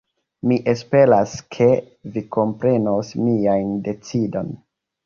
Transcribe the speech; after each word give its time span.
Mi 0.51 0.55
esperas 0.71 1.35
ke 1.57 1.67
vi 2.17 2.27
komprenos 2.39 3.17
mian 3.29 3.73
decidon. 3.91 4.55